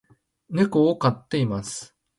[0.49, 1.95] 猫を飼っています